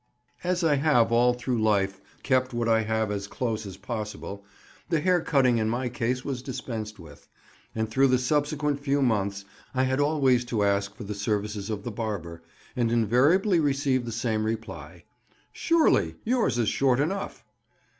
[0.43, 4.43] As I have all through life kept what I have as close as possible,
[4.89, 7.27] the hair cutting in my case was dispensed with,
[7.75, 9.45] and through the subsequent few months
[9.75, 12.41] I had always to ask for the services of the barber,
[12.75, 17.45] and invariably received the same reply—"Surely, yours is short enough!"